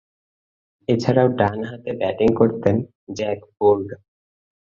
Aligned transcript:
এছাড়াও, 0.87 1.27
ডানহাতে 1.39 1.91
ব্যাটিং 1.99 2.29
করতেন 2.35 2.75
জ্যাক 3.17 3.39
বোর্ড। 3.57 3.87